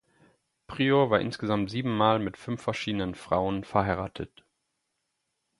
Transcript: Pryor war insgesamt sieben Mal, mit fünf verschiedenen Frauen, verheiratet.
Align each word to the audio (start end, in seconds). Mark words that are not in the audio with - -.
Pryor 0.65 1.11
war 1.11 1.19
insgesamt 1.19 1.69
sieben 1.69 1.95
Mal, 1.95 2.17
mit 2.17 2.35
fünf 2.35 2.63
verschiedenen 2.63 3.13
Frauen, 3.13 3.63
verheiratet. 3.63 4.43